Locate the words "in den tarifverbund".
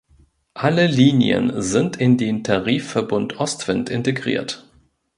1.97-3.39